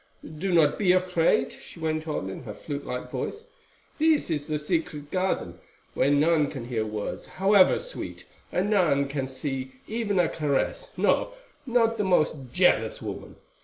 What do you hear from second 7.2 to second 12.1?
however sweet, and none can see even a caress, no, not the